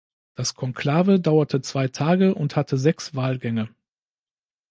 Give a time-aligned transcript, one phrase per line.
[0.33, 3.69] Das Konklave dauerte zwei Tage und hatte sechs Wahlgänge.